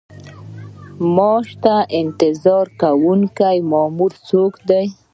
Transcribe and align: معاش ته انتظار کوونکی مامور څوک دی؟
معاش 1.15 1.49
ته 1.63 1.75
انتظار 2.01 2.65
کوونکی 2.81 3.57
مامور 3.71 4.11
څوک 4.29 4.53
دی؟ 4.67 4.85